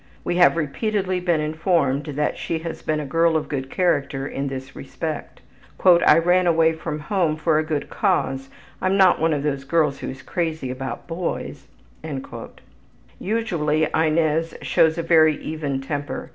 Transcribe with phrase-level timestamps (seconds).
[0.23, 4.47] We have repeatedly been informed that she has been a girl of good character in
[4.47, 5.41] this respect.
[5.79, 8.49] ``I ran away from home for a good cause.
[8.81, 11.67] I'm not one of those girls who is crazy about the boys.''
[13.19, 16.29] Usually Inez shows a very even temper.